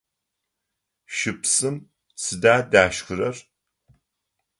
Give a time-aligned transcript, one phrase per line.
[1.15, 1.75] Щыпсым
[2.23, 3.35] сыда дашхырэр?